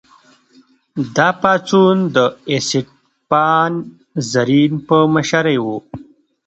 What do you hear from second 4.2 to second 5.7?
رزین په مشرۍ و.